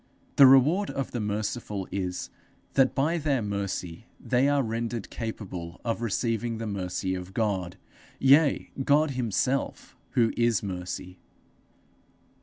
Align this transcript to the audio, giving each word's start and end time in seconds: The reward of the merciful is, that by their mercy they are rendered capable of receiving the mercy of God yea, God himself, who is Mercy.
The 0.37 0.47
reward 0.47 0.89
of 0.89 1.11
the 1.11 1.19
merciful 1.19 1.87
is, 1.91 2.31
that 2.73 2.95
by 2.95 3.19
their 3.19 3.43
mercy 3.43 4.07
they 4.19 4.49
are 4.49 4.63
rendered 4.63 5.11
capable 5.11 5.79
of 5.85 6.01
receiving 6.01 6.57
the 6.57 6.65
mercy 6.65 7.13
of 7.13 7.35
God 7.35 7.77
yea, 8.17 8.71
God 8.83 9.11
himself, 9.11 9.95
who 10.13 10.33
is 10.35 10.63
Mercy. 10.63 11.19